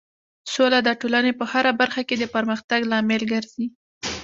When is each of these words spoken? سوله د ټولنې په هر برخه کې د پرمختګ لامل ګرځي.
سوله 0.53 0.79
د 0.83 0.89
ټولنې 1.01 1.31
په 1.39 1.45
هر 1.51 1.65
برخه 1.79 2.01
کې 2.07 2.15
د 2.17 2.23
پرمختګ 2.35 2.79
لامل 2.91 3.21
ګرځي. 3.33 3.65